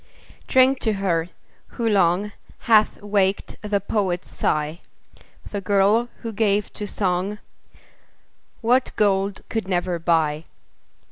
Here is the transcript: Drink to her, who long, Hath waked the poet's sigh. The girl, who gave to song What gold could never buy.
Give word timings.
Drink 0.47 0.79
to 0.79 0.93
her, 0.93 1.29
who 1.77 1.87
long, 1.87 2.31
Hath 2.61 2.99
waked 3.03 3.57
the 3.61 3.79
poet's 3.79 4.31
sigh. 4.31 4.79
The 5.51 5.61
girl, 5.61 6.09
who 6.23 6.33
gave 6.33 6.73
to 6.73 6.87
song 6.87 7.37
What 8.61 8.93
gold 8.95 9.43
could 9.47 9.67
never 9.67 9.99
buy. 9.99 10.45